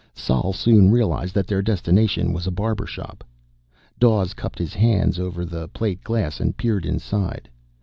[0.15, 3.23] Sol soon realized that their destination was a barber shop.
[3.99, 7.47] Dawes cupped his hands over the plate glass and peered inside.